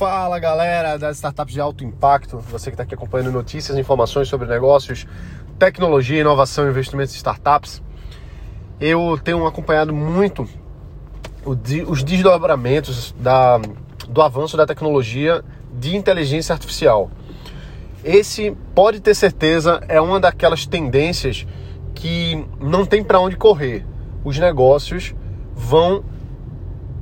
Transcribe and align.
Fala 0.00 0.38
galera 0.38 0.98
das 0.98 1.16
startups 1.18 1.52
de 1.52 1.60
alto 1.60 1.84
impacto, 1.84 2.38
você 2.38 2.70
que 2.70 2.74
está 2.74 2.84
aqui 2.84 2.94
acompanhando 2.94 3.30
notícias 3.30 3.76
informações 3.76 4.28
sobre 4.28 4.48
negócios, 4.48 5.06
tecnologia, 5.58 6.22
inovação 6.22 6.66
investimentos 6.66 7.12
em 7.12 7.18
startups. 7.18 7.82
Eu 8.80 9.20
tenho 9.22 9.46
acompanhado 9.46 9.92
muito 9.92 10.48
os 11.86 12.02
desdobramentos 12.02 13.14
da, 13.20 13.58
do 14.08 14.22
avanço 14.22 14.56
da 14.56 14.64
tecnologia 14.64 15.44
de 15.78 15.94
inteligência 15.94 16.54
artificial. 16.54 17.10
Esse, 18.02 18.56
pode 18.74 19.00
ter 19.00 19.14
certeza, 19.14 19.82
é 19.86 20.00
uma 20.00 20.18
daquelas 20.18 20.64
tendências 20.64 21.46
que 21.94 22.42
não 22.58 22.86
tem 22.86 23.04
para 23.04 23.20
onde 23.20 23.36
correr. 23.36 23.84
Os 24.24 24.38
negócios 24.38 25.14
vão 25.54 26.02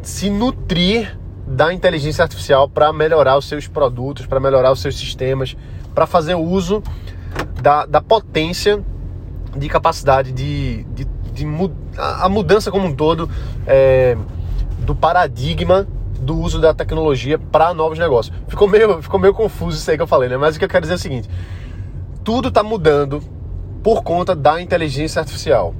se 0.02 0.28
nutrir 0.28 1.16
da 1.48 1.72
inteligência 1.72 2.22
artificial 2.22 2.68
para 2.68 2.92
melhorar 2.92 3.36
os 3.38 3.48
seus 3.48 3.66
produtos, 3.66 4.26
para 4.26 4.38
melhorar 4.38 4.70
os 4.70 4.80
seus 4.80 4.96
sistemas, 4.96 5.56
para 5.94 6.06
fazer 6.06 6.34
uso 6.34 6.82
da, 7.62 7.86
da 7.86 8.00
potência 8.00 8.82
de 9.56 9.68
capacidade 9.68 10.30
de, 10.30 10.84
de, 10.84 11.04
de 11.32 11.46
a 11.96 12.28
mudança 12.28 12.70
como 12.70 12.86
um 12.86 12.94
todo 12.94 13.28
é, 13.66 14.16
do 14.80 14.94
paradigma 14.94 15.86
do 16.20 16.36
uso 16.36 16.60
da 16.60 16.74
tecnologia 16.74 17.38
para 17.38 17.72
novos 17.72 17.98
negócios. 17.98 18.36
Ficou 18.46 18.68
meio, 18.68 19.00
ficou 19.02 19.18
meio 19.18 19.32
confuso 19.32 19.78
isso 19.78 19.90
aí 19.90 19.96
que 19.96 20.02
eu 20.02 20.06
falei, 20.06 20.28
né? 20.28 20.36
Mas 20.36 20.56
o 20.56 20.58
que 20.58 20.64
eu 20.64 20.68
quero 20.68 20.82
dizer 20.82 20.94
é 20.94 20.96
o 20.96 21.00
seguinte: 21.00 21.30
tudo 22.22 22.48
está 22.48 22.62
mudando 22.62 23.22
por 23.82 24.02
conta 24.02 24.36
da 24.36 24.60
inteligência 24.60 25.20
artificial. 25.20 25.74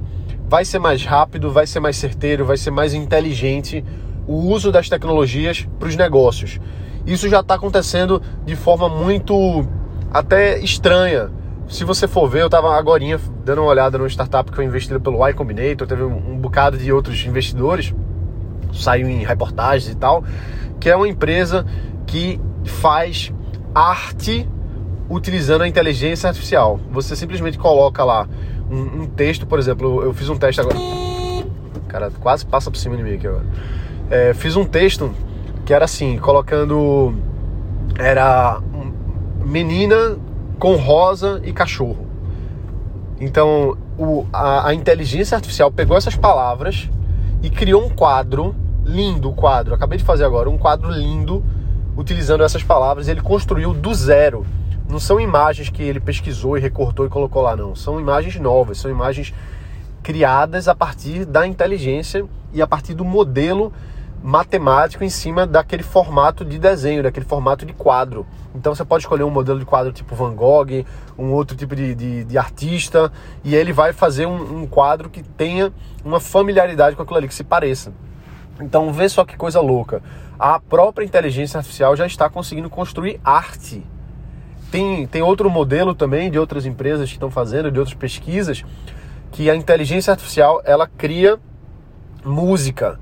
Vai 0.47 0.65
ser 0.65 0.79
mais 0.79 1.05
rápido, 1.05 1.51
vai 1.51 1.67
ser 1.67 1.79
mais 1.79 1.95
certeiro, 1.95 2.43
vai 2.43 2.57
ser 2.57 2.71
mais 2.71 2.93
inteligente 2.93 3.85
o 4.29 4.35
uso 4.35 4.71
das 4.71 4.87
tecnologias 4.87 5.67
para 5.79 5.89
os 5.89 5.95
negócios. 5.95 6.59
Isso 7.03 7.27
já 7.27 7.39
está 7.39 7.55
acontecendo 7.55 8.21
de 8.45 8.55
forma 8.55 8.87
muito 8.87 9.67
até 10.13 10.59
estranha. 10.59 11.31
Se 11.67 11.83
você 11.83 12.07
for 12.07 12.29
ver, 12.29 12.41
eu 12.41 12.45
estava 12.45 12.77
agora 12.77 13.03
dando 13.43 13.61
uma 13.61 13.71
olhada 13.71 13.97
numa 13.97 14.07
startup 14.07 14.47
que 14.51 14.55
foi 14.55 14.65
investida 14.65 14.99
pelo 14.99 15.27
Y 15.27 15.33
Combinator, 15.33 15.87
teve 15.87 16.03
um, 16.03 16.37
bocado 16.37 16.77
de 16.77 16.93
outros 16.93 17.25
investidores, 17.25 17.91
saiu 18.71 19.09
em 19.09 19.23
reportagens 19.23 19.91
e 19.91 19.95
tal, 19.95 20.23
que 20.79 20.91
é 20.91 20.95
uma 20.95 21.07
empresa 21.07 21.65
que 22.05 22.39
faz 22.65 23.33
arte 23.73 24.47
utilizando 25.09 25.63
a 25.63 25.67
inteligência 25.67 26.27
artificial. 26.27 26.79
Você 26.91 27.15
simplesmente 27.15 27.57
coloca 27.57 28.03
lá 28.03 28.27
um, 28.69 29.01
um 29.01 29.07
texto, 29.07 29.47
por 29.47 29.57
exemplo, 29.57 30.03
eu 30.03 30.13
fiz 30.13 30.29
um 30.29 30.37
teste 30.37 30.61
agora. 30.61 30.77
Cara, 31.87 32.11
quase 32.19 32.45
passa 32.45 32.69
por 32.69 32.77
cima 32.77 32.95
de 32.95 33.01
mim 33.01 33.15
aqui 33.15 33.25
agora 33.25 33.45
é, 34.09 34.33
fiz 34.33 34.55
um 34.55 34.65
texto 34.65 35.13
que 35.65 35.73
era 35.73 35.85
assim, 35.85 36.17
colocando 36.17 37.15
era 37.97 38.59
menina 39.43 40.17
com 40.57 40.75
rosa 40.75 41.41
e 41.43 41.53
cachorro. 41.53 42.07
Então 43.19 43.77
o, 43.97 44.25
a, 44.31 44.69
a, 44.69 44.73
inteligência 44.73 45.35
artificial 45.35 45.71
pegou 45.71 45.97
essas 45.97 46.15
palavras 46.15 46.89
e 47.43 47.49
criou 47.49 47.85
um 47.85 47.89
quadro 47.89 48.55
lindo, 48.85 49.31
quadro. 49.33 49.75
Acabei 49.75 49.97
de 49.97 50.03
fazer 50.03 50.23
agora 50.23 50.49
um 50.49 50.57
quadro 50.57 50.89
lindo 50.89 51.43
utilizando 51.95 52.43
essas 52.43 52.63
palavras. 52.63 53.07
Ele 53.07 53.21
construiu 53.21 53.73
do 53.73 53.93
zero. 53.93 54.45
Não 54.89 54.99
são 54.99 55.19
imagens 55.19 55.69
que 55.69 55.83
ele 55.83 55.99
pesquisou 55.99 56.57
e 56.57 56.61
recortou 56.61 57.05
e 57.05 57.09
colocou 57.09 57.43
lá, 57.43 57.55
não. 57.55 57.75
São 57.75 57.99
imagens 57.99 58.39
novas, 58.39 58.79
são 58.79 58.89
imagens 58.89 59.33
criadas 60.01 60.67
a 60.67 60.73
partir 60.73 61.25
da 61.25 61.45
inteligência 61.45 62.25
e 62.51 62.61
a 62.61 62.65
partir 62.65 62.95
do 62.95 63.05
modelo 63.05 63.71
matemático 64.21 65.03
em 65.03 65.09
cima 65.09 65.47
daquele 65.47 65.83
formato 65.83 66.43
de 66.43 66.59
desenho, 66.59 67.01
daquele 67.01 67.25
formato 67.25 67.65
de 67.65 67.73
quadro. 67.73 68.25
Então 68.53 68.75
você 68.75 68.83
pode 68.83 69.03
escolher 69.03 69.23
um 69.23 69.29
modelo 69.29 69.59
de 69.59 69.65
quadro 69.65 69.93
tipo 69.93 70.15
Van 70.15 70.33
Gogh, 70.33 70.85
um 71.17 71.31
outro 71.31 71.55
tipo 71.55 71.75
de, 71.75 71.95
de, 71.95 72.23
de 72.25 72.37
artista, 72.37 73.11
e 73.43 73.55
ele 73.55 73.71
vai 73.71 73.93
fazer 73.93 74.25
um, 74.25 74.61
um, 74.61 74.67
quadro 74.67 75.09
que 75.09 75.23
tenha 75.23 75.71
uma 76.03 76.19
familiaridade 76.19 76.95
com 76.95 77.03
aquilo 77.03 77.17
ali, 77.17 77.27
que 77.27 77.33
se 77.33 77.43
pareça. 77.43 77.93
Então 78.59 78.91
vê 78.91 79.07
só 79.07 79.23
que 79.23 79.37
coisa 79.37 79.61
louca. 79.61 80.01
A 80.37 80.59
própria 80.59 81.05
inteligência 81.05 81.57
artificial 81.57 81.95
já 81.95 82.05
está 82.05 82.29
conseguindo 82.29 82.69
construir 82.69 83.19
arte. 83.23 83.85
Tem, 84.71 85.07
tem 85.07 85.21
outro 85.21 85.49
modelo 85.49 85.95
também 85.95 86.29
de 86.29 86.37
outras 86.37 86.65
empresas 86.65 87.07
que 87.07 87.15
estão 87.15 87.31
fazendo, 87.31 87.71
de 87.71 87.79
outras 87.79 87.97
pesquisas, 87.97 88.63
que 89.31 89.49
a 89.49 89.55
inteligência 89.55 90.11
artificial 90.11 90.61
ela 90.65 90.87
cria 90.87 91.39
música 92.23 92.99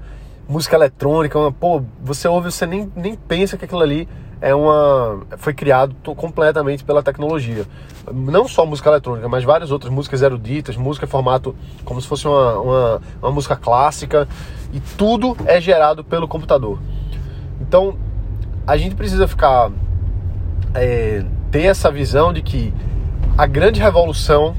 música 0.48 0.76
eletrônica, 0.76 1.38
uma, 1.38 1.52
pô, 1.52 1.84
você 2.02 2.28
ouve, 2.28 2.52
você 2.52 2.66
nem, 2.66 2.92
nem 2.96 3.16
pensa 3.16 3.58
que 3.58 3.66
aquilo 3.66 3.82
ali 3.82 4.08
é 4.40 4.54
uma 4.54 5.22
foi 5.38 5.54
criado 5.54 5.96
completamente 6.16 6.84
pela 6.84 7.02
tecnologia. 7.02 7.66
Não 8.12 8.48
só 8.48 8.66
música 8.66 8.90
eletrônica, 8.90 9.28
mas 9.28 9.44
várias 9.44 9.72
outras 9.72 9.92
músicas 9.92 10.22
eruditas, 10.22 10.78
música 10.78 11.08
formato 11.08 11.56
como 11.84 12.00
se 12.02 12.08
fosse 12.08 12.28
uma, 12.28 12.60
uma, 12.60 13.02
uma 13.22 13.32
música 13.32 13.56
clássica, 13.56 14.28
e 14.72 14.80
tudo 14.80 15.36
é 15.46 15.60
gerado 15.60 16.04
pelo 16.04 16.28
computador. 16.28 16.80
Então, 17.60 17.98
a 18.66 18.78
gente 18.78 18.96
precisa 18.96 19.28
ficar 19.28 19.72
é, 20.74 21.24
ter 21.52 21.64
essa 21.64 21.92
visão 21.92 22.32
de 22.32 22.42
que 22.42 22.74
a 23.38 23.46
grande 23.46 23.80
revolução 23.80 24.56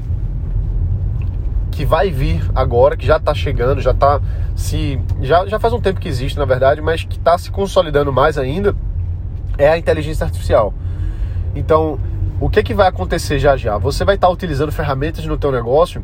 que 1.79 1.85
vai 1.85 2.11
vir 2.11 2.43
agora, 2.53 2.97
que 2.97 3.05
já 3.05 3.15
está 3.15 3.33
chegando, 3.33 3.79
já 3.79 3.91
está 3.91 4.19
se 4.53 4.99
já, 5.21 5.45
já 5.45 5.57
faz 5.57 5.73
um 5.73 5.79
tempo 5.79 5.97
que 5.97 6.09
existe, 6.09 6.37
na 6.37 6.43
verdade, 6.43 6.81
mas 6.81 7.05
que 7.05 7.15
está 7.15 7.37
se 7.37 7.49
consolidando 7.49 8.11
mais 8.11 8.37
ainda, 8.37 8.75
é 9.57 9.69
a 9.69 9.77
inteligência 9.77 10.25
artificial. 10.25 10.73
Então, 11.55 11.97
o 12.37 12.49
que, 12.49 12.61
que 12.63 12.73
vai 12.73 12.89
acontecer 12.89 13.39
já 13.39 13.55
já? 13.55 13.77
Você 13.77 14.03
vai 14.03 14.15
estar 14.15 14.27
tá 14.27 14.33
utilizando 14.33 14.73
ferramentas 14.73 15.25
no 15.25 15.37
teu 15.37 15.53
negócio 15.53 16.03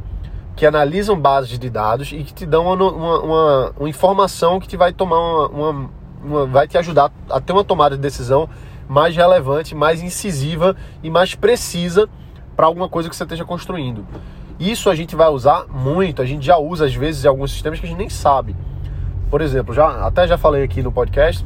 que 0.55 0.65
analisam 0.65 1.19
bases 1.19 1.59
de 1.59 1.69
dados 1.69 2.09
e 2.13 2.23
que 2.23 2.33
te 2.33 2.45
dão 2.45 2.67
uma, 2.67 2.91
uma, 2.91 3.19
uma, 3.19 3.73
uma 3.77 3.89
informação 3.89 4.61
que 4.61 4.69
te 4.69 4.77
vai 4.77 4.93
tomar 4.93 5.19
uma, 5.49 5.89
uma, 6.23 6.45
vai 6.45 6.69
te 6.69 6.77
ajudar 6.77 7.11
a 7.29 7.41
ter 7.41 7.51
uma 7.51 7.65
tomada 7.65 7.97
de 7.97 8.01
decisão 8.01 8.47
mais 8.87 9.13
relevante, 9.13 9.75
mais 9.75 10.01
incisiva 10.01 10.73
e 11.03 11.09
mais 11.09 11.35
precisa 11.35 12.07
para 12.55 12.65
alguma 12.65 12.87
coisa 12.87 13.09
que 13.09 13.15
você 13.15 13.23
esteja 13.23 13.43
construindo. 13.43 14.05
Isso 14.59 14.89
a 14.89 14.95
gente 14.95 15.15
vai 15.15 15.27
usar 15.27 15.65
muito, 15.69 16.21
a 16.21 16.25
gente 16.25 16.45
já 16.45 16.57
usa 16.57 16.85
às 16.85 16.95
vezes 16.95 17.25
em 17.25 17.27
alguns 17.27 17.51
sistemas 17.51 17.79
que 17.79 17.85
a 17.85 17.89
gente 17.89 17.97
nem 17.97 18.09
sabe. 18.09 18.55
Por 19.29 19.41
exemplo, 19.41 19.73
já 19.73 20.05
até 20.05 20.27
já 20.27 20.37
falei 20.37 20.63
aqui 20.63 20.81
no 20.81 20.91
podcast, 20.91 21.45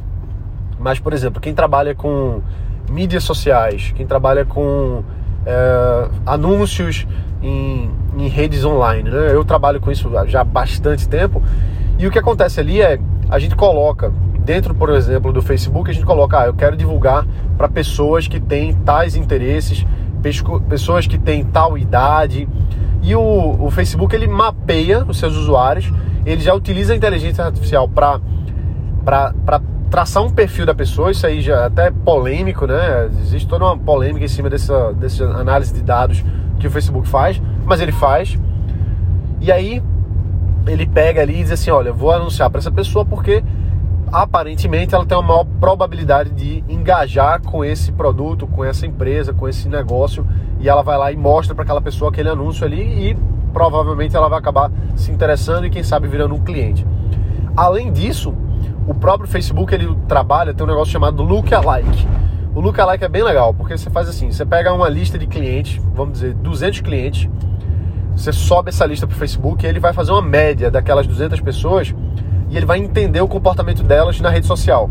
mas 0.78 0.98
por 0.98 1.12
exemplo, 1.12 1.40
quem 1.40 1.54
trabalha 1.54 1.94
com 1.94 2.40
mídias 2.88 3.24
sociais, 3.24 3.92
quem 3.96 4.06
trabalha 4.06 4.44
com 4.44 5.02
é, 5.46 6.08
anúncios 6.26 7.06
em, 7.42 7.90
em, 8.16 8.28
redes 8.28 8.64
online, 8.64 9.10
né? 9.10 9.34
Eu 9.34 9.44
trabalho 9.44 9.80
com 9.80 9.90
isso 9.90 10.10
já 10.26 10.42
há 10.42 10.44
bastante 10.44 11.08
tempo. 11.08 11.42
E 11.98 12.06
o 12.06 12.10
que 12.10 12.18
acontece 12.18 12.60
ali 12.60 12.80
é 12.80 13.00
a 13.28 13.38
gente 13.38 13.56
coloca 13.56 14.12
dentro, 14.44 14.74
por 14.74 14.90
exemplo, 14.90 15.32
do 15.32 15.42
Facebook, 15.42 15.90
a 15.90 15.94
gente 15.94 16.04
coloca, 16.06 16.40
ah, 16.40 16.46
eu 16.46 16.54
quero 16.54 16.76
divulgar 16.76 17.26
para 17.56 17.68
pessoas 17.68 18.26
que 18.26 18.40
têm 18.40 18.74
tais 18.74 19.14
interesses, 19.14 19.86
pessoas 20.68 21.06
que 21.06 21.18
têm 21.18 21.44
tal 21.44 21.78
idade, 21.78 22.48
e 23.02 23.14
o, 23.14 23.56
o 23.60 23.70
Facebook 23.70 24.14
ele 24.14 24.26
mapeia 24.26 25.04
os 25.04 25.18
seus 25.18 25.36
usuários, 25.36 25.92
ele 26.24 26.40
já 26.40 26.54
utiliza 26.54 26.92
a 26.92 26.96
inteligência 26.96 27.44
artificial 27.44 27.88
para 27.88 28.20
traçar 29.90 30.22
um 30.22 30.30
perfil 30.30 30.66
da 30.66 30.74
pessoa, 30.74 31.10
isso 31.10 31.26
aí 31.26 31.40
já 31.40 31.62
é 31.62 31.66
até 31.66 31.90
polêmico, 31.90 32.66
né? 32.66 33.06
Existe 33.20 33.48
toda 33.48 33.64
uma 33.64 33.76
polêmica 33.76 34.24
em 34.24 34.28
cima 34.28 34.48
dessa, 34.48 34.92
dessa 34.92 35.24
análise 35.24 35.72
de 35.74 35.82
dados 35.82 36.22
que 36.58 36.66
o 36.66 36.70
Facebook 36.70 37.08
faz, 37.08 37.40
mas 37.64 37.80
ele 37.80 37.92
faz. 37.92 38.38
E 39.40 39.50
aí 39.50 39.82
ele 40.66 40.86
pega 40.86 41.22
ali 41.22 41.40
e 41.40 41.42
diz 41.42 41.52
assim: 41.52 41.70
olha, 41.70 41.92
vou 41.92 42.12
anunciar 42.12 42.50
para 42.50 42.58
essa 42.58 42.70
pessoa 42.70 43.04
porque 43.04 43.42
aparentemente 44.12 44.94
ela 44.94 45.06
tem 45.06 45.16
uma 45.16 45.26
maior 45.26 45.44
probabilidade 45.60 46.30
de 46.30 46.64
engajar 46.68 47.40
com 47.40 47.64
esse 47.64 47.92
produto, 47.92 48.46
com 48.46 48.64
essa 48.64 48.86
empresa, 48.86 49.32
com 49.32 49.48
esse 49.48 49.68
negócio, 49.68 50.26
e 50.58 50.68
ela 50.68 50.82
vai 50.82 50.98
lá 50.98 51.12
e 51.12 51.16
mostra 51.16 51.54
para 51.54 51.62
aquela 51.62 51.80
pessoa 51.80 52.10
aquele 52.10 52.28
anúncio 52.28 52.64
ali 52.64 53.10
e 53.10 53.16
provavelmente 53.52 54.16
ela 54.16 54.28
vai 54.28 54.38
acabar 54.38 54.70
se 54.96 55.10
interessando 55.10 55.66
e 55.66 55.70
quem 55.70 55.82
sabe 55.82 56.08
virando 56.08 56.34
um 56.34 56.40
cliente. 56.40 56.86
Além 57.56 57.92
disso, 57.92 58.34
o 58.86 58.94
próprio 58.94 59.28
Facebook 59.28 59.72
ele 59.74 59.96
trabalha, 60.08 60.52
tem 60.52 60.64
um 60.64 60.68
negócio 60.68 60.92
chamado 60.92 61.22
Lookalike. 61.22 62.06
O 62.54 62.60
Lookalike 62.60 63.04
é 63.04 63.08
bem 63.08 63.22
legal, 63.22 63.54
porque 63.54 63.76
você 63.76 63.88
faz 63.90 64.08
assim, 64.08 64.32
você 64.32 64.44
pega 64.44 64.72
uma 64.72 64.88
lista 64.88 65.16
de 65.18 65.26
clientes, 65.26 65.80
vamos 65.94 66.14
dizer, 66.14 66.34
200 66.34 66.80
clientes, 66.80 67.30
você 68.16 68.32
sobe 68.32 68.70
essa 68.70 68.84
lista 68.84 69.06
para 69.06 69.14
o 69.14 69.18
Facebook 69.18 69.64
e 69.64 69.68
ele 69.68 69.78
vai 69.78 69.92
fazer 69.92 70.10
uma 70.10 70.22
média 70.22 70.70
daquelas 70.70 71.06
200 71.06 71.40
pessoas 71.40 71.94
e 72.50 72.56
ele 72.56 72.66
vai 72.66 72.78
entender 72.78 73.20
o 73.20 73.28
comportamento 73.28 73.82
delas 73.82 74.20
na 74.20 74.28
rede 74.28 74.46
social. 74.46 74.90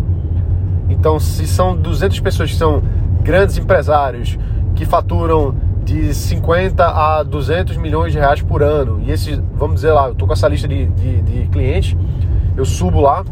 Então, 0.90 1.20
se 1.20 1.46
são 1.46 1.76
200 1.76 2.20
pessoas 2.20 2.52
que 2.52 2.58
são 2.58 2.82
grandes 3.22 3.58
empresários 3.58 4.40
que 4.76 4.86
faturam 4.86 5.56
de 5.84 6.14
50 6.14 6.86
a 6.86 7.24
200 7.24 7.78
milhões 7.78 8.12
de 8.12 8.20
reais 8.20 8.42
por 8.42 8.64
ano, 8.64 9.02
e 9.06 9.12
esses, 9.12 9.42
vamos 9.56 9.76
dizer 9.76 9.92
lá, 9.92 10.08
eu 10.08 10.16
tô 10.16 10.26
com 10.26 10.34
essa 10.34 10.48
lista 10.48 10.68
de, 10.68 10.86
de, 10.86 11.22
de 11.22 11.48
clientes, 11.48 11.98
eu 12.56 12.66
subo 12.66 13.02
lá 13.02 13.24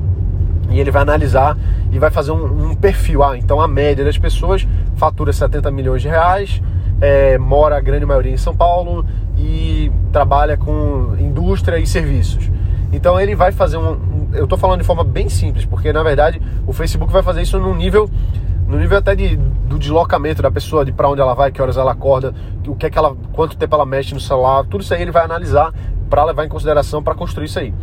e 0.69 0.79
ele 0.79 0.91
vai 0.91 1.01
analisar 1.01 1.57
e 1.91 1.99
vai 1.99 2.09
fazer 2.11 2.31
um, 2.31 2.71
um, 2.71 2.75
perfil. 2.75 3.23
Ah, 3.23 3.37
então 3.37 3.61
a 3.61 3.67
média 3.67 4.03
das 4.03 4.17
pessoas 4.17 4.67
fatura 4.95 5.31
70 5.31 5.71
milhões 5.71 6.01
de 6.01 6.07
reais, 6.07 6.61
é, 6.99 7.37
mora 7.37 7.77
a 7.77 7.79
grande 7.79 8.05
maioria 8.05 8.33
em 8.33 8.37
São 8.37 8.55
Paulo 8.55 9.05
e 9.37 9.91
trabalha 10.11 10.57
com 10.57 11.15
indústria 11.19 11.77
e 11.77 11.85
serviços. 11.85 12.49
Então 12.91 13.19
ele 13.19 13.35
vai 13.35 13.51
fazer 13.51 13.77
um. 13.77 13.97
Eu 14.33 14.43
estou 14.43 14.57
falando 14.57 14.81
de 14.81 14.85
forma 14.85 15.03
bem 15.03 15.29
simples, 15.29 15.65
porque 15.65 15.91
na 15.93 16.03
verdade 16.03 16.41
o 16.65 16.73
Facebook 16.73 17.11
vai 17.11 17.23
fazer 17.23 17.41
isso 17.41 17.59
num 17.59 17.75
nível 17.75 18.09
no 18.67 18.77
nível 18.77 18.97
até 18.97 19.15
de, 19.15 19.37
do 19.37 19.79
deslocamento 19.79 20.41
da 20.41 20.51
pessoa, 20.51 20.83
de 20.83 20.91
para 20.91 21.07
onde 21.07 21.21
ela 21.21 21.33
vai, 21.33 21.51
que 21.51 21.61
horas 21.61 21.77
ela 21.77 21.93
acorda, 21.93 22.35
o 22.67 22.75
que 22.75 22.85
é 22.85 22.89
que 22.89 22.97
ela, 22.97 23.15
quanto 23.31 23.55
tempo 23.55 23.73
ela 23.73 23.85
mexe 23.85 24.13
no 24.13 24.19
celular, 24.19 24.65
tudo 24.65 24.81
isso 24.81 24.93
aí 24.93 25.01
ele 25.01 25.11
vai 25.11 25.23
analisar 25.23 25.73
para 26.09 26.25
levar 26.25 26.45
em 26.45 26.49
consideração 26.49 27.01
para 27.01 27.15
construir 27.15 27.45
isso 27.45 27.59
aí. 27.59 27.73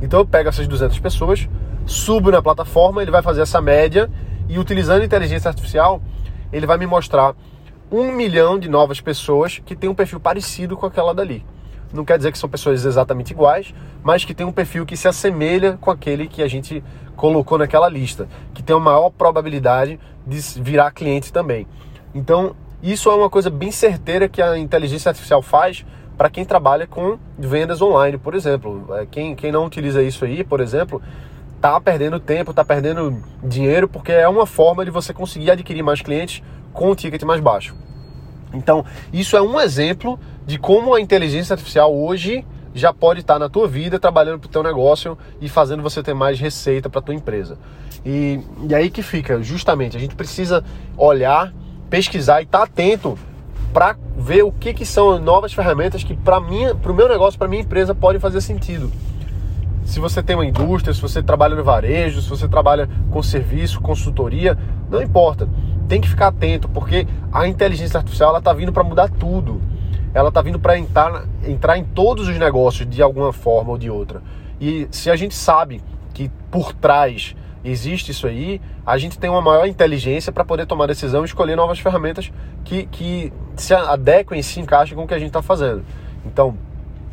Então 0.00 0.18
eu 0.18 0.26
pego 0.26 0.48
essas 0.48 0.66
200 0.66 0.98
pessoas, 0.98 1.48
subo 1.86 2.32
na 2.32 2.42
plataforma, 2.42 3.00
ele 3.02 3.10
vai 3.12 3.22
fazer 3.22 3.42
essa 3.42 3.60
média 3.60 4.10
e 4.48 4.58
utilizando 4.58 5.04
inteligência 5.04 5.48
artificial, 5.48 6.02
ele 6.52 6.66
vai 6.66 6.76
me 6.76 6.86
mostrar 6.86 7.36
um 7.90 8.10
milhão 8.10 8.58
de 8.58 8.68
novas 8.68 9.00
pessoas 9.00 9.60
que 9.64 9.76
têm 9.76 9.88
um 9.88 9.94
perfil 9.94 10.18
parecido 10.18 10.76
com 10.76 10.86
aquela 10.86 11.14
dali. 11.14 11.44
Não 11.92 12.04
quer 12.04 12.16
dizer 12.16 12.32
que 12.32 12.38
são 12.38 12.48
pessoas 12.48 12.84
exatamente 12.84 13.32
iguais, 13.32 13.74
mas 14.02 14.24
que 14.24 14.34
tem 14.34 14.46
um 14.46 14.52
perfil 14.52 14.86
que 14.86 14.96
se 14.96 15.06
assemelha 15.06 15.78
com 15.80 15.90
aquele 15.90 16.26
que 16.26 16.42
a 16.42 16.48
gente 16.48 16.82
colocou 17.16 17.58
naquela 17.58 17.88
lista, 17.88 18.28
que 18.54 18.62
tem 18.62 18.74
uma 18.74 18.90
maior 18.92 19.10
probabilidade 19.10 20.00
de 20.26 20.40
virar 20.60 20.90
cliente 20.90 21.32
também. 21.32 21.66
Então, 22.14 22.56
isso 22.82 23.10
é 23.10 23.14
uma 23.14 23.30
coisa 23.30 23.50
bem 23.50 23.70
certeira 23.70 24.28
que 24.28 24.42
a 24.42 24.58
inteligência 24.58 25.10
artificial 25.10 25.42
faz 25.42 25.84
para 26.16 26.30
quem 26.30 26.44
trabalha 26.44 26.86
com 26.86 27.18
vendas 27.38 27.80
online, 27.80 28.18
por 28.18 28.34
exemplo. 28.34 28.86
É, 28.96 29.06
quem, 29.06 29.34
quem 29.34 29.52
não 29.52 29.66
utiliza 29.66 30.02
isso 30.02 30.24
aí, 30.24 30.42
por 30.44 30.60
exemplo, 30.60 31.00
tá 31.60 31.80
perdendo 31.80 32.18
tempo, 32.18 32.52
tá 32.52 32.64
perdendo 32.64 33.22
dinheiro, 33.42 33.88
porque 33.88 34.12
é 34.12 34.28
uma 34.28 34.46
forma 34.46 34.84
de 34.84 34.90
você 34.90 35.14
conseguir 35.14 35.50
adquirir 35.50 35.82
mais 35.82 36.02
clientes 36.02 36.42
com 36.72 36.90
um 36.90 36.94
ticket 36.94 37.22
mais 37.22 37.40
baixo. 37.40 37.74
Então, 38.52 38.84
isso 39.12 39.36
é 39.36 39.42
um 39.42 39.60
exemplo 39.60 40.18
de 40.46 40.58
como 40.58 40.94
a 40.94 41.00
inteligência 41.00 41.54
artificial 41.54 41.94
hoje 41.94 42.44
já 42.74 42.92
pode 42.92 43.20
estar 43.20 43.38
na 43.38 43.48
tua 43.48 43.68
vida, 43.68 43.98
trabalhando 43.98 44.38
para 44.40 44.48
o 44.48 44.50
teu 44.50 44.62
negócio 44.62 45.16
e 45.40 45.48
fazendo 45.48 45.82
você 45.82 46.02
ter 46.02 46.14
mais 46.14 46.40
receita 46.40 46.88
para 46.88 47.02
tua 47.02 47.14
empresa. 47.14 47.58
E, 48.04 48.40
e 48.68 48.74
aí 48.74 48.90
que 48.90 49.02
fica, 49.02 49.42
justamente, 49.42 49.96
a 49.96 50.00
gente 50.00 50.14
precisa 50.14 50.64
olhar, 50.96 51.52
pesquisar 51.90 52.40
e 52.40 52.44
estar 52.44 52.58
tá 52.58 52.64
atento 52.64 53.18
para 53.72 53.96
ver 54.16 54.42
o 54.42 54.52
que, 54.52 54.72
que 54.72 54.86
são 54.86 55.18
novas 55.18 55.52
ferramentas 55.52 56.02
que 56.02 56.14
para 56.14 56.38
o 56.38 56.94
meu 56.94 57.08
negócio, 57.08 57.38
para 57.38 57.48
minha 57.48 57.62
empresa, 57.62 57.94
podem 57.94 58.20
fazer 58.20 58.40
sentido 58.40 58.90
se 59.84 60.00
você 60.00 60.22
tem 60.22 60.36
uma 60.36 60.46
indústria, 60.46 60.94
se 60.94 61.00
você 61.00 61.22
trabalha 61.22 61.54
no 61.54 61.64
varejo, 61.64 62.22
se 62.22 62.28
você 62.28 62.48
trabalha 62.48 62.88
com 63.10 63.22
serviço, 63.22 63.80
consultoria, 63.80 64.56
não 64.90 65.02
importa. 65.02 65.48
Tem 65.92 66.00
que 66.00 66.08
ficar 66.08 66.28
atento, 66.28 66.70
porque 66.70 67.06
a 67.30 67.46
inteligência 67.46 67.98
artificial 67.98 68.30
ela 68.30 68.38
está 68.38 68.50
vindo 68.54 68.72
para 68.72 68.82
mudar 68.82 69.10
tudo. 69.10 69.60
Ela 70.14 70.30
está 70.30 70.40
vindo 70.40 70.58
para 70.58 70.78
entrar, 70.78 71.26
entrar 71.44 71.76
em 71.76 71.84
todos 71.84 72.28
os 72.28 72.38
negócios 72.38 72.88
de 72.88 73.02
alguma 73.02 73.30
forma 73.30 73.72
ou 73.72 73.76
de 73.76 73.90
outra. 73.90 74.22
E 74.58 74.88
se 74.90 75.10
a 75.10 75.16
gente 75.16 75.34
sabe 75.34 75.82
que 76.14 76.30
por 76.50 76.72
trás 76.72 77.36
existe 77.62 78.10
isso 78.10 78.26
aí, 78.26 78.58
a 78.86 78.96
gente 78.96 79.18
tem 79.18 79.28
uma 79.28 79.42
maior 79.42 79.66
inteligência 79.66 80.32
para 80.32 80.46
poder 80.46 80.64
tomar 80.64 80.86
decisão 80.86 81.20
e 81.20 81.26
escolher 81.26 81.56
novas 81.56 81.78
ferramentas 81.78 82.32
que, 82.64 82.86
que 82.86 83.30
se 83.54 83.74
adequem 83.74 84.40
e 84.40 84.42
se 84.42 84.60
encaixem 84.60 84.96
com 84.96 85.04
o 85.04 85.06
que 85.06 85.12
a 85.12 85.18
gente 85.18 85.28
está 85.28 85.42
fazendo. 85.42 85.84
Então, 86.24 86.56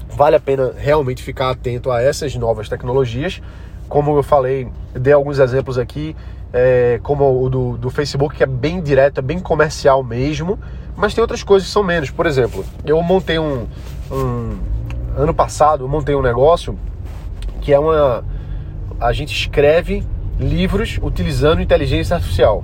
vale 0.08 0.38
a 0.38 0.40
pena 0.40 0.74
realmente 0.78 1.22
ficar 1.22 1.50
atento 1.50 1.92
a 1.92 2.02
essas 2.02 2.34
novas 2.36 2.70
tecnologias. 2.70 3.42
Como 3.90 4.16
eu 4.16 4.24
falei, 4.24 4.70
dei 4.94 5.12
alguns 5.12 5.38
exemplos 5.38 5.78
aqui, 5.78 6.16
é, 6.54 7.00
como 7.04 7.44
o 7.44 7.50
do, 7.50 7.78
do, 7.78 7.90
Facebook, 7.90 8.36
que 8.36 8.44
é 8.44 8.48
bem 8.48 8.82
direto, 8.82 9.20
é 9.20 9.22
bem 9.22 9.40
comercial 9.40 10.04
mesmo, 10.04 10.60
mas 10.96 11.14
tem 11.14 11.22
outras 11.22 11.44
coisas 11.44 11.68
que 11.68 11.74
são 11.74 11.84
menos. 11.84 12.10
Por 12.10 12.26
exemplo, 12.26 12.66
eu 12.86 13.02
montei 13.02 13.40
um, 13.40 13.68
um 14.12 14.58
ano 15.16 15.34
passado, 15.34 15.84
eu 15.84 15.88
montei 15.88 16.16
um 16.16 16.22
negócio 16.22 16.78
que 17.62 17.74
é 17.74 17.80
uma. 17.80 18.24
A 19.00 19.14
gente 19.14 19.34
escreve 19.34 20.04
livros 20.40 21.00
utilizando 21.02 21.62
inteligência 21.62 22.16
artificial. 22.16 22.64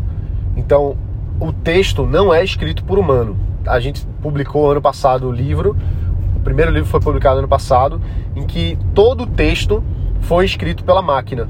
Então, 0.56 0.98
o 1.40 1.52
texto 1.52 2.06
não 2.06 2.34
é 2.34 2.44
escrito 2.44 2.84
por 2.84 2.98
humano. 2.98 3.38
A 3.66 3.80
gente 3.80 4.06
publicou 4.22 4.70
ano 4.72 4.82
passado 4.82 5.28
o 5.28 5.32
livro 5.32 5.76
primeiro 6.46 6.72
livro 6.72 6.88
foi 6.88 7.02
publicado 7.02 7.40
ano 7.40 7.48
passado, 7.48 8.00
em 8.36 8.46
que 8.46 8.78
todo 8.94 9.24
o 9.24 9.28
texto 9.28 9.84
foi 10.22 10.46
escrito 10.46 10.84
pela 10.84 11.02
máquina. 11.02 11.50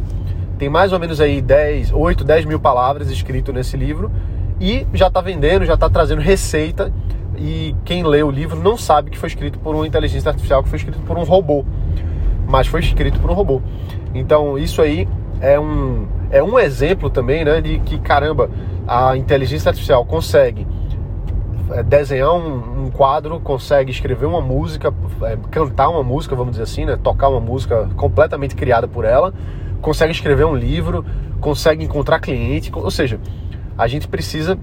Tem 0.58 0.70
mais 0.70 0.94
ou 0.94 1.00
menos 1.00 1.20
aí 1.20 1.42
10, 1.42 1.92
8, 1.92 2.24
10 2.24 2.46
mil 2.46 2.60
palavras 2.60 3.10
escrito 3.10 3.52
nesse 3.52 3.76
livro 3.76 4.12
e 4.60 4.88
já 4.94 5.08
está 5.08 5.20
vendendo, 5.20 5.66
já 5.66 5.74
está 5.74 5.90
trazendo 5.90 6.22
receita 6.22 6.92
e 7.38 7.76
quem 7.84 8.04
lê 8.04 8.24
o 8.24 8.32
livro 8.32 8.60
não 8.62 8.78
sabe 8.78 9.12
que 9.12 9.18
foi 9.18 9.28
escrito 9.28 9.60
por 9.60 9.76
uma 9.76 9.86
inteligência 9.86 10.30
artificial, 10.30 10.64
que 10.64 10.70
foi 10.70 10.78
escrito 10.78 11.00
por 11.00 11.18
um 11.18 11.24
robô, 11.24 11.66
mas 12.48 12.68
foi 12.68 12.80
escrito 12.80 13.20
por 13.20 13.30
um 13.30 13.34
robô. 13.34 13.62
Então 14.14 14.58
isso 14.58 14.82
aí 14.82 15.08
é 15.42 15.60
um, 15.60 16.08
é 16.32 16.42
um 16.42 16.58
exemplo 16.58 17.10
também 17.10 17.44
né, 17.44 17.60
de 17.60 17.80
que, 17.80 18.00
caramba, 18.00 18.50
a 18.88 19.18
inteligência 19.18 19.70
artificial 19.70 20.06
consegue 20.06 20.66
é, 21.72 21.82
desenhar 21.84 22.34
um, 22.34 22.86
um, 22.86 22.92
quadro, 22.92 23.40
consegue 23.40 23.92
escrever 23.92 24.26
uma 24.26 24.42
música, 24.42 24.94
é, 25.24 25.38
cantar 25.50 25.90
uma 25.90 26.04
música, 26.04 26.36
vamos 26.36 26.52
dizer 26.52 26.64
assim, 26.64 26.86
né? 26.86 26.98
tocar 27.02 27.28
uma 27.28 27.40
música 27.40 27.90
completamente 27.96 28.56
criada 28.56 28.88
por 28.88 29.04
ela, 29.04 29.34
consegue 29.82 30.12
escrever 30.12 30.46
um 30.46 30.56
livro, 30.56 31.06
consegue 31.40 31.84
encontrar 31.84 32.20
cliente, 32.20 32.72
ou 32.74 32.92
seja, 32.92 33.20
a 33.78 33.88
gente 33.88 34.08
precisa 34.08 34.58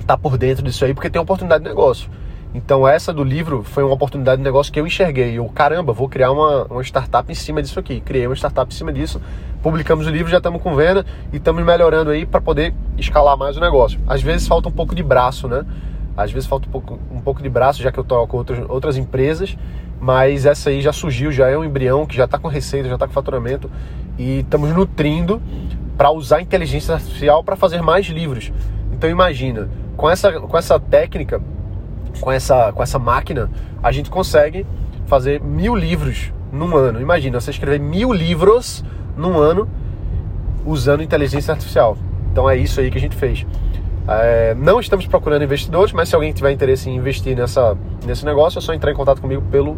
estar 0.00 0.16
tá 0.16 0.18
por 0.18 0.36
dentro 0.36 0.62
disso 0.62 0.84
aí 0.84 0.92
porque 0.92 1.08
tem 1.08 1.20
oportunidade 1.20 1.62
de 1.64 1.68
negócio. 1.68 2.10
Então 2.54 2.86
essa 2.86 3.12
do 3.14 3.24
livro 3.24 3.62
foi 3.62 3.82
uma 3.82 3.94
oportunidade 3.94 4.38
de 4.38 4.44
negócio 4.44 4.70
que 4.70 4.78
eu 4.78 4.86
enxerguei. 4.86 5.38
Eu, 5.38 5.46
caramba, 5.46 5.92
vou 5.92 6.08
criar 6.08 6.30
uma, 6.30 6.64
uma 6.64 6.82
startup 6.82 7.30
em 7.30 7.34
cima 7.34 7.62
disso 7.62 7.78
aqui. 7.78 8.00
Criei 8.00 8.26
uma 8.26 8.36
startup 8.36 8.70
em 8.72 8.76
cima 8.76 8.92
disso, 8.92 9.22
publicamos 9.62 10.06
o 10.06 10.10
livro, 10.10 10.30
já 10.30 10.36
estamos 10.36 10.60
com 10.60 10.74
venda 10.74 11.06
e 11.32 11.38
estamos 11.38 11.64
melhorando 11.64 12.10
aí 12.10 12.26
para 12.26 12.40
poder 12.40 12.74
escalar 12.98 13.38
mais 13.38 13.56
o 13.56 13.60
negócio. 13.60 13.98
Às 14.06 14.20
vezes 14.20 14.46
falta 14.46 14.68
um 14.68 14.72
pouco 14.72 14.94
de 14.94 15.02
braço, 15.02 15.48
né? 15.48 15.64
Às 16.14 16.30
vezes 16.30 16.46
falta 16.46 16.68
um 16.68 16.70
pouco, 16.70 16.98
um 17.10 17.20
pouco 17.20 17.42
de 17.42 17.48
braço, 17.48 17.82
já 17.82 17.90
que 17.90 17.98
eu 17.98 18.04
toco 18.04 18.36
outras, 18.36 18.62
outras 18.68 18.98
empresas, 18.98 19.56
mas 19.98 20.44
essa 20.44 20.68
aí 20.68 20.82
já 20.82 20.92
surgiu, 20.92 21.32
já 21.32 21.48
é 21.48 21.56
um 21.56 21.64
embrião 21.64 22.04
que 22.04 22.14
já 22.14 22.26
está 22.26 22.38
com 22.38 22.48
receita, 22.48 22.86
já 22.86 22.94
está 22.94 23.06
com 23.06 23.14
faturamento 23.14 23.70
e 24.18 24.40
estamos 24.40 24.70
nutrindo 24.72 25.40
para 25.96 26.10
usar 26.10 26.38
a 26.38 26.42
inteligência 26.42 26.94
artificial 26.94 27.42
para 27.44 27.56
fazer 27.56 27.82
mais 27.82 28.06
livros. 28.06 28.52
Então 28.92 29.08
imagina, 29.08 29.68
com 29.96 30.08
essa, 30.08 30.32
com 30.32 30.56
essa 30.56 30.78
técnica, 30.78 31.40
com 32.20 32.30
essa, 32.30 32.72
com 32.72 32.82
essa 32.82 32.98
máquina, 32.98 33.50
a 33.82 33.92
gente 33.92 34.10
consegue 34.10 34.66
fazer 35.06 35.40
mil 35.40 35.74
livros 35.74 36.32
num 36.52 36.76
ano. 36.76 37.00
Imagina, 37.00 37.40
você 37.40 37.50
escrever 37.50 37.80
mil 37.80 38.12
livros 38.12 38.84
num 39.16 39.38
ano 39.38 39.68
usando 40.64 41.02
inteligência 41.02 41.52
artificial. 41.52 41.96
Então 42.30 42.48
é 42.48 42.56
isso 42.56 42.80
aí 42.80 42.90
que 42.90 42.98
a 42.98 43.00
gente 43.00 43.16
fez. 43.16 43.46
É, 44.08 44.54
não 44.54 44.80
estamos 44.80 45.06
procurando 45.06 45.44
investidores, 45.44 45.92
mas 45.92 46.08
se 46.08 46.14
alguém 46.14 46.32
tiver 46.32 46.50
interesse 46.50 46.90
em 46.90 46.96
investir 46.96 47.36
nessa, 47.36 47.76
nesse 48.04 48.24
negócio, 48.24 48.58
é 48.58 48.62
só 48.62 48.74
entrar 48.74 48.90
em 48.90 48.94
contato 48.94 49.20
comigo 49.20 49.42
pelo, 49.50 49.76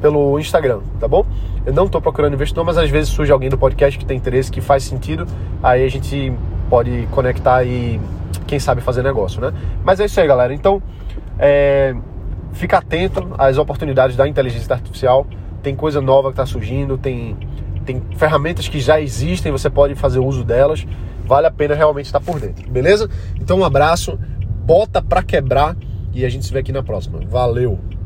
pelo 0.00 0.38
Instagram, 0.38 0.80
tá 0.98 1.06
bom? 1.08 1.24
Eu 1.64 1.72
não 1.72 1.86
estou 1.86 2.00
procurando 2.00 2.34
investidor, 2.34 2.64
mas 2.64 2.78
às 2.78 2.88
vezes 2.88 3.10
surge 3.10 3.32
alguém 3.32 3.48
do 3.48 3.58
podcast 3.58 3.98
que 3.98 4.04
tem 4.04 4.16
interesse, 4.16 4.50
que 4.50 4.60
faz 4.60 4.84
sentido, 4.84 5.26
aí 5.62 5.84
a 5.84 5.88
gente 5.88 6.32
pode 6.70 7.08
conectar 7.10 7.64
e, 7.64 8.00
quem 8.46 8.58
sabe, 8.58 8.80
fazer 8.80 9.02
negócio, 9.02 9.40
né? 9.40 9.52
Mas 9.84 10.00
é 10.00 10.04
isso 10.06 10.20
aí, 10.20 10.26
galera. 10.26 10.54
Então, 10.54 10.82
é, 11.38 11.94
fica 12.52 12.78
atento 12.78 13.34
às 13.38 13.58
oportunidades 13.58 14.16
da 14.16 14.26
inteligência 14.26 14.74
artificial. 14.74 15.26
Tem 15.62 15.74
coisa 15.74 16.00
nova 16.00 16.28
que 16.28 16.34
está 16.34 16.46
surgindo, 16.46 16.96
tem, 16.96 17.36
tem 17.84 18.02
ferramentas 18.16 18.68
que 18.68 18.80
já 18.80 19.00
existem, 19.00 19.50
você 19.50 19.68
pode 19.68 19.94
fazer 19.94 20.18
uso 20.18 20.44
delas 20.44 20.86
vale 21.28 21.46
a 21.46 21.50
pena 21.50 21.74
realmente 21.74 22.06
estar 22.06 22.20
por 22.20 22.40
dentro, 22.40 22.68
beleza? 22.70 23.08
Então 23.38 23.58
um 23.58 23.64
abraço, 23.64 24.18
bota 24.64 25.02
pra 25.02 25.22
quebrar 25.22 25.76
e 26.12 26.24
a 26.24 26.28
gente 26.28 26.46
se 26.46 26.52
vê 26.52 26.60
aqui 26.60 26.72
na 26.72 26.82
próxima. 26.82 27.20
Valeu! 27.28 27.97